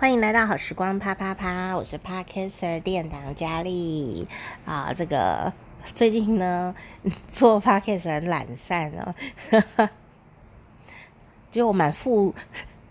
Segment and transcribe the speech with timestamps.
[0.00, 4.28] 欢迎来到好时光啪啪啪，我是 Podcaster 店长佳丽
[4.64, 4.92] 啊。
[4.94, 5.52] 这个
[5.84, 6.72] 最近呢，
[7.28, 9.90] 做 Podcast 很懒散哦，
[11.50, 12.32] 就我满腹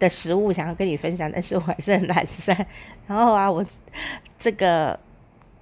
[0.00, 2.66] 的食物想要跟你分享，但是我还是很懒散。
[3.06, 3.64] 然后啊，我
[4.36, 4.98] 这个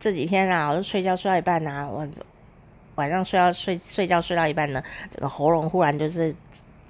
[0.00, 2.08] 这几天啊，我就睡觉睡到一半啊，我
[2.94, 6.34] 晚上睡到睡睡觉睡到一半呢，这个喉咙忽然就是。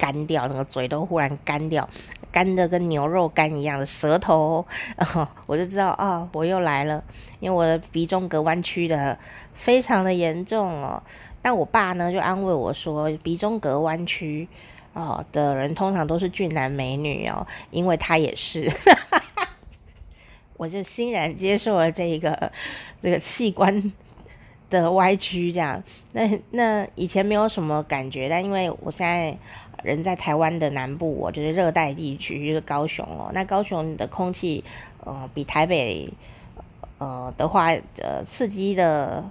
[0.05, 1.89] 干掉，整个嘴都忽然干掉，
[2.31, 4.63] 干的跟牛肉干一样的舌头，
[4.99, 7.03] 哦、 我就知道啊、我又来了，
[7.41, 9.19] 因为我的鼻中隔弯曲的
[9.55, 11.03] 非常的严重哦。
[11.41, 14.47] 但我爸呢就安慰我说，鼻中隔弯曲
[14.93, 18.71] 哦的人通常都是俊男美女哦，因为他也是，
[20.59, 22.53] 我就欣然接受了这个
[23.01, 23.91] 这个器官
[24.69, 25.83] 的歪曲，这样。
[26.13, 29.35] 那那以前没有什么感觉，但因为我现在。
[29.85, 33.31] 人在台湾的南部，我觉得热带地区就是高雄哦。
[33.35, 34.65] 那高雄的空气，
[35.05, 36.11] 呃，比台北，
[36.99, 37.69] 呃的话，
[38.01, 39.31] 呃，刺激的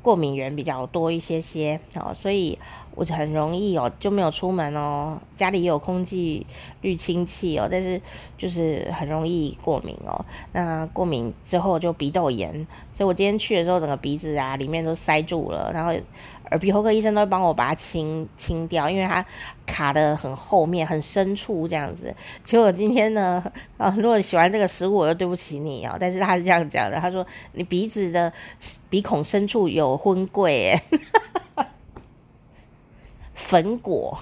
[0.00, 2.58] 过敏源比较多一些些哦，所以
[2.94, 5.18] 我就很容易哦，就没有出门哦。
[5.36, 6.46] 家里也有空气
[6.82, 8.00] 滤清器哦，但是
[8.36, 10.24] 就是很容易过敏哦。
[10.52, 15.92] 那过敏之后就鼻窦炎，所以我今天去的时候，整个鼻子啊里面都塞住了，然后。
[16.50, 19.24] 耳鼻喉科医生都会帮我把它清清掉，因为它
[19.64, 22.14] 卡的很后面、很深处这样子。
[22.44, 23.42] 结果今天呢，
[23.78, 25.96] 啊，如果你喜欢这个食物，我就对不起你哦。
[25.98, 28.30] 但是他是这样讲的，他说你鼻子的
[28.90, 30.78] 鼻孔深处有昏贵，
[33.52, 34.18] 粉果，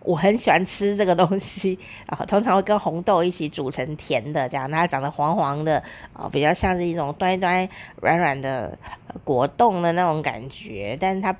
[0.00, 5.82] 我很喜欢吃这个东西啊，通常会跟红豆一起煮成甜的，这样它长得黄黄的
[6.14, 7.68] 啊，比较像是一种端端
[8.00, 8.78] 软软的
[9.22, 11.36] 果冻的那种感觉，但是它。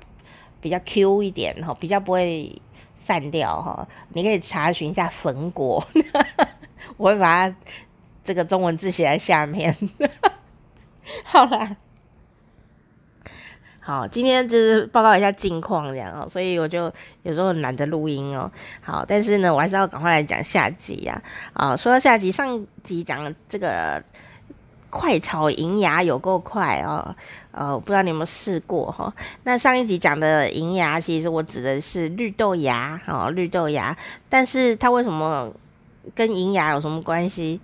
[0.63, 2.55] 比较 Q 一点哈，比较不会
[2.95, 3.87] 散掉哈。
[4.09, 5.83] 你可以查询一下粉果，
[6.97, 7.55] 我会把它
[8.23, 9.75] 这个中文字写在下面。
[11.25, 11.77] 好啦，
[13.81, 16.91] 好，今天就是报告一下近况这样哦，所以我就
[17.23, 18.49] 有时候懒得录音哦。
[18.81, 21.21] 好，但是呢，我还是要赶快来讲下集呀。
[21.53, 24.01] 啊，说到下集，上集讲这个。
[24.93, 27.15] 快炒银芽有够快哦，
[27.51, 29.13] 呃，不知道你有没有试过哈？
[29.43, 33.95] 那上一集讲的银芽，其实我指的是绿豆芽哦，绿豆芽。
[34.27, 35.49] 但是它为什么
[36.13, 37.61] 跟银芽有什么关系？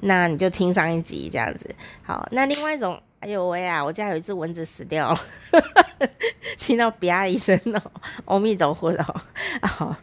[0.00, 1.68] 那你就听上一集这样子。
[2.02, 5.18] 好，那另外一种，哎呦喂啊，我家有一只蚊子死掉了，
[6.60, 7.80] 听到啪一声哦，
[8.26, 9.96] 阿弥陀佛哦。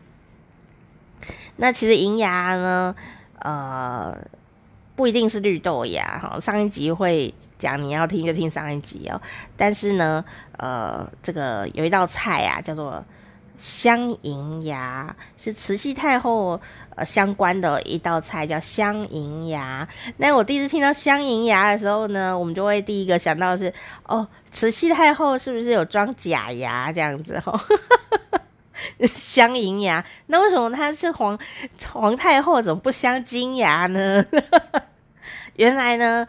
[1.58, 2.96] 那其实银牙呢，
[3.40, 4.18] 呃。
[4.94, 9.20] 不一定是绿豆芽哈，上一集会讲，你要听就听上一集哦。
[9.58, 10.24] 但是呢，
[10.58, 13.04] 呃，这个有一道菜啊，叫做
[13.58, 16.60] 香银芽，是慈禧太后
[16.96, 19.88] 呃相关的一道菜，叫香银芽。
[20.18, 23.74] 那我第一次听到香银芽的时候呢，我们就会第一个想到的是，
[24.08, 27.60] 哦，慈禧太后是不是有装假牙这样子哈？
[29.14, 31.38] 镶银牙，那为什么她是皇
[31.92, 34.26] 皇太后，怎么不镶金牙呢？
[35.56, 36.26] 原来呢，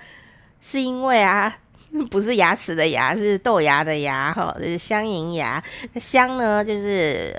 [0.60, 1.56] 是因为啊，
[2.10, 5.62] 不是牙齿的牙，是豆芽的芽哈，就是镶银牙。
[5.96, 7.34] 镶呢，就是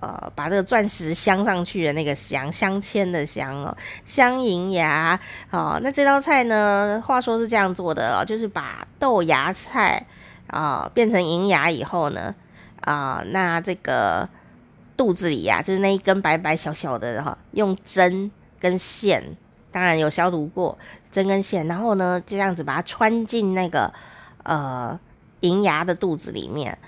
[0.00, 5.18] 呃，把这个钻石镶上去的那个镶，镶嵌的镶哦，镶银牙。
[5.50, 10.06] 哦，那这道菜呢，话说是这样做的哦，就是把豆芽菜
[10.46, 12.32] 啊、变成银牙以后呢，
[12.82, 14.28] 啊、那这个
[14.96, 18.30] 肚子里呀、就是那一根白白小小的哈，用针
[18.60, 19.36] 跟线。
[19.70, 20.78] 当然有消毒过
[21.10, 23.92] 针跟线，然后呢，就这样子把它穿进那个
[24.42, 24.98] 呃
[25.40, 26.78] 银牙的肚子里面。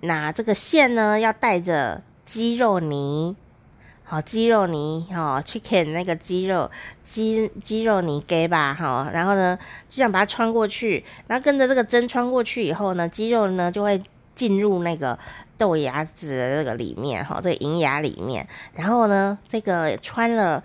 [0.00, 3.36] 那这个线呢，要带着鸡肉泥，
[4.04, 6.70] 好鸡肉泥，哦，chicken 那个鸡肉
[7.02, 9.56] 鸡鸡肉泥给吧，哈，然后呢，
[9.88, 14.00] 就这样把它穿过去，然后跟着这个针穿过去以后呢，鸡肉呢就会
[14.34, 15.18] 进入那个
[15.58, 20.62] 豆芽子的这个里面，哈，这个银芽里面，然后呢，这个穿了。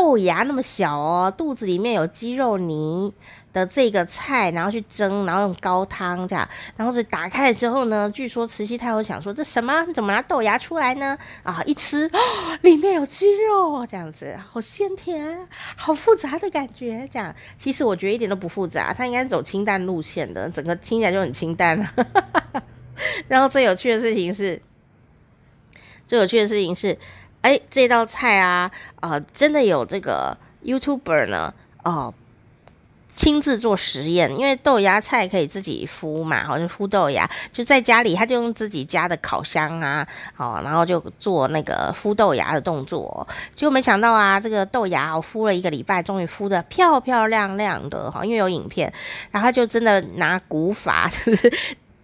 [0.00, 3.12] 豆芽那么小哦，肚子里面有鸡肉泥
[3.52, 9.84] 的这个菜，然后去蒸，然后用高汤这样，然后就打开了之后呢，据说慈禧太后想说这什么？
[9.84, 11.18] 你怎么拿豆芽出来呢？
[11.42, 12.18] 啊，一吃，哦，
[12.62, 15.46] 里面有鸡肉，这样子，好鲜甜，
[15.76, 17.34] 好复杂的感觉，这样。
[17.58, 21.78] 其实我觉得一点都不复杂，它应该走清淡路线的，整个听起来就很清淡。
[23.28, 24.62] 然后最有趣的事情是，
[26.06, 26.96] 最有趣的事情是。
[27.42, 28.70] 哎，这道菜啊，
[29.00, 32.14] 呃，真的有这个 YouTuber 呢，哦、呃，
[33.16, 40.06] 亲自做实验，因为豆芽菜可以自己敷嘛，好，就敷豆芽，就在家里他就用自己家的烤箱啊，
[40.36, 48.92] 哦，然后就做那个敷豆芽的动作，结果没想到啊，这个豆芽我敷了一个礼拜，终于敷得漂漂亮亮的，哈，因为有影片，
[49.30, 51.50] 然后他就真的拿古法，就是。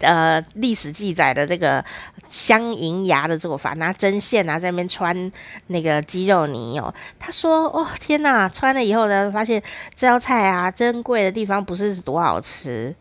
[0.01, 1.85] 呃，历史记载的这个
[2.29, 5.33] 镶银芽的做法，拿针线啊在那边穿
[5.69, 6.95] 那个鸡肉泥哦。
[7.19, 8.49] 他说：“哦，天哪！
[8.49, 9.63] 穿了以后呢，发现
[9.95, 12.95] 这道菜啊，珍贵的地方不是多好吃，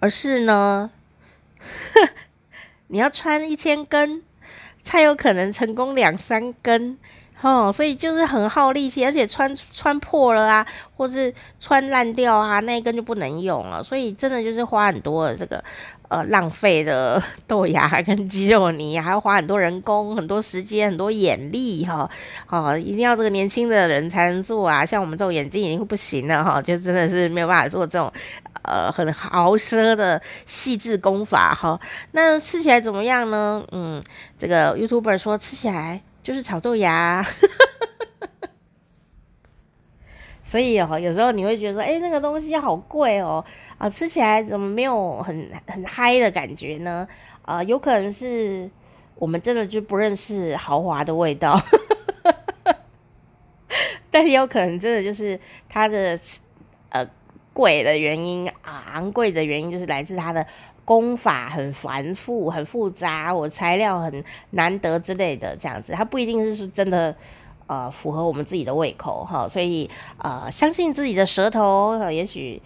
[0.00, 0.90] 而是呢，
[2.88, 4.22] 你要穿一千根
[4.82, 6.98] 才有可能成功两三根。”
[7.42, 10.64] 哦，所以就是很耗力气，而且穿穿破了啊，
[10.96, 13.82] 或是穿烂掉啊，那一根就不能用了。
[13.82, 15.62] 所以真的就是花很多的这个
[16.06, 22.08] 呃浪费的豆芽 跟鸡肉泥，还要花很多人工、很多时间、很多眼力哈。
[22.48, 28.12] 哦，一定要这个年轻的人才能做啊，像我们这种眼睛已经不行了哈，就真的是没有办法做这种
[28.62, 31.80] 呃很豪奢的细致功法哈。
[32.12, 33.64] 那吃起来怎么样呢？
[33.72, 34.00] 嗯，
[34.38, 36.00] 这个 YouTuber 说吃起来。
[36.22, 37.24] 就是炒豆芽，
[40.44, 43.44] 所以哦，有时候你会觉得说，哎，那个东西好贵哦，
[43.78, 47.08] 啊，吃起来怎么没有很很嗨的感觉呢？
[47.42, 48.70] 啊，有可能是
[49.16, 51.60] 我们真的就不认识豪华的味道，
[54.10, 56.18] 但是有可能真的就是它的
[56.90, 57.04] 呃
[57.52, 60.46] 贵的原因啊，昂贵的原因就是来自它的。
[60.84, 67.14] 功法很繁复、很复杂，我材料很难得之类的，这样子，它不一定是真的，
[67.66, 69.88] 呃，符合我们自己的胃口哈，所以
[70.18, 72.60] 呃，相信自己的舌头，也许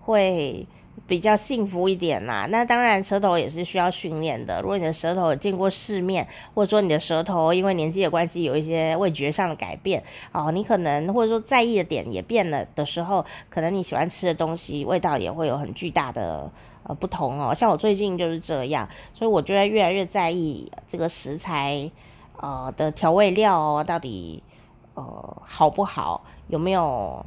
[0.00, 0.66] 会
[1.10, 2.46] 比较幸福一点啦。
[2.50, 4.62] 那当然，舌头也是需要训练的。
[4.62, 16.48] 如果你的舌头有见过世面，或者说你的舌头因为年纪的关系有一些味觉上的改变，哦，你可能或者说在意的点也变了的时候，可能你喜欢吃的东西味道也会有很巨大的。
[16.82, 21.90] 呃，不同哦，像我最近就是这样，所以我觉得越来越在意这个食材，
[22.38, 24.42] 呃的调味料哦，到底
[24.94, 27.26] 呃好不好，有没有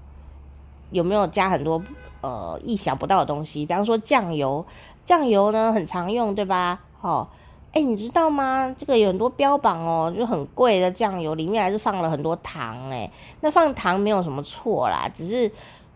[0.90, 1.80] 有没有加很多
[2.24, 4.66] 呃意想不到的东西，比方说酱油，
[5.06, 6.80] 酱油呢很常用，对吧？
[7.02, 7.28] 哦，
[7.74, 8.74] 哎，你知道吗？
[8.76, 13.12] 这个有很多标榜哦，就很贵的酱油里面还是放了很多糖，哎，
[13.42, 15.52] 那放糖没有什么错啦，只是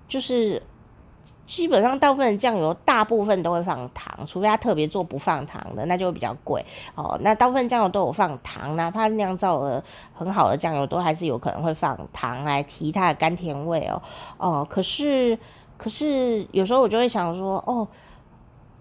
[0.07, 0.62] 就是。
[1.47, 7.18] 基本上，大部分的酱油大部分都会放糖，除非他特别做不放糖的，那就会比较贵哦。
[7.21, 9.81] 那大部分酱油都有放糖，哪怕是酿造的
[10.13, 14.01] 很好的酱油，都还是有可能会放糖来提它的甘甜味哦。
[14.38, 15.39] 哦，可是
[15.77, 17.88] 可是有时候我就会想说，哦。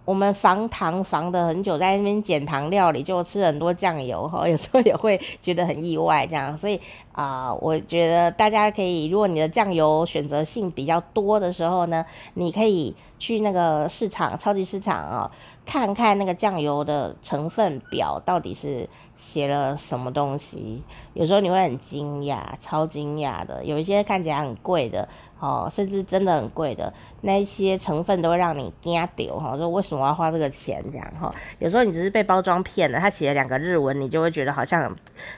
[0.06, 15.30] 我们防糖防的很久，在那边减糖料理，就吃很多酱油哈， 有时候也会觉得很意外这样，所以啊、我觉得大家可以，如果你的酱油选择性比较多的时候呢，你可以去那个市场、超级市场啊、哦，
[15.66, 20.80] 看看那个酱油的成分表到底是写了什么东西，
[21.14, 25.08] 有时候你会很惊讶，超惊讶的，有一些看起来很贵的。
[25.38, 31.34] 哦，甚至真的很贵的那一些成分都会让你惊掉哈，说为什么要花这个钱这样哈？
[31.58, 34.94] 有时候你只是被包装骗了，他写了两个日文，你就会觉得好像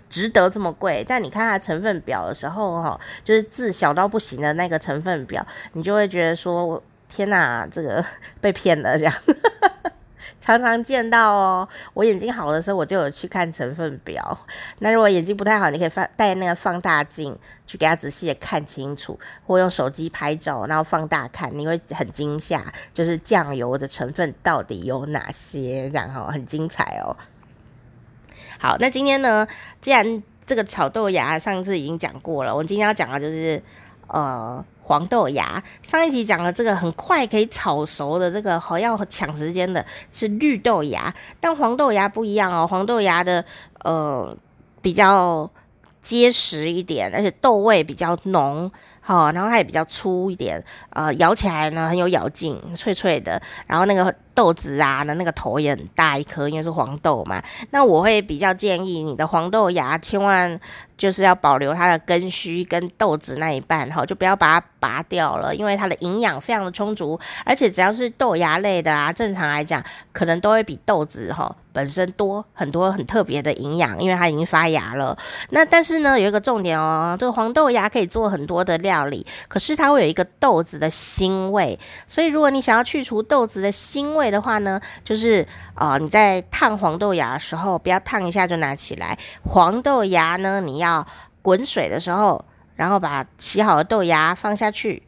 [0.08, 1.04] 值得这么贵。
[1.06, 8.04] 但你看它成分表的时候哈，就是字小到不行的那个成分表，你就会觉得说天哪，这个
[8.40, 9.14] 被骗了这样。
[10.40, 14.38] 常常见到哦，我眼睛好的时候，我就有去看成分表。
[14.78, 17.36] 那如果眼睛不太好，你可以放带那个放大镜
[17.66, 27.16] 去给它仔细的看清楚，或用手机拍照，然后放大看，你会很惊吓，就是酱油的成分到底有哪些，这样哈，很精彩哦。
[28.58, 29.46] 好，那今天呢，
[29.80, 33.62] 既然这个炒豆芽上次已经讲过了，我今天要讲的就是
[34.08, 34.64] 呃。
[34.88, 43.44] 黄豆芽，上一集讲了这个很快可以炒熟的这个好要抢时间的是绿豆芽，但黄豆芽不一样哦，黄豆芽的
[43.84, 44.34] 呃
[44.80, 45.50] 比较
[46.00, 48.72] 结实一点，而且豆味比较浓。
[49.02, 53.40] 好，然后它也比较粗一点，呃，咬起来呢很有咬劲，脆脆的。
[53.66, 57.42] 然后那个豆子啊，那那个头也很大一颗，因为是黄豆嘛。
[57.70, 60.60] 那我会比较建议你的黄豆芽，千万
[60.96, 75.16] 就是要保留它的根须跟豆子那一半，哈，就不要把它拔掉了，因为它的营养非常的充足，而且只要是豆芽类的啊，正常来讲可能都会比豆子哈本身多很多很特别的营养，因为它已经发芽了。
[75.50, 78.78] 那但是呢，有一个重点哦，这个黄豆芽可以做很多的。
[78.78, 81.76] 料理，可是它会有一个豆子的腥味，
[82.06, 91.06] 所以如果你想要去除豆子的腥味的话呢，就是呃你在烫黄豆芽的时候，不要烫一下就拿起来，黄豆芽呢你要
[91.42, 92.44] 滚水的时候，
[92.76, 95.02] 然后把洗好的豆芽放下去，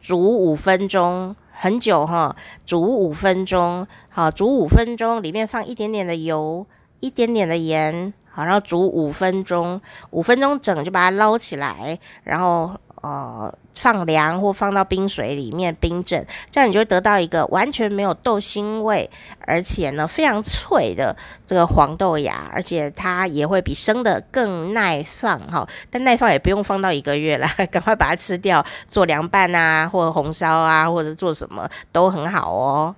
[0.00, 6.66] 煮五分钟，很久哈，煮五分钟，好，煮五分钟，里面放一点点的油，
[7.00, 12.78] 一点点的盐，好，然后煮五分钟，五分钟整就把它捞起来，然后。
[13.02, 13.50] 呃，
[13.80, 19.08] 放凉或放到冰水里面冰镇，这样你就得到一个完全没有豆腥味，
[19.46, 25.66] 而且呢非常脆的这个黄豆芽，而且它也会比生的更耐放哈。
[25.88, 32.94] 但耐放也不用放到一个月啦， 赶快把它吃掉，做凉拌啊，或者红烧啊，或者做什么都很好哦。